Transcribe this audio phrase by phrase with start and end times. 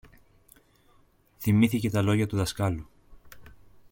[1.37, 2.87] Θυμήθηκε τα λόγια του δασκάλου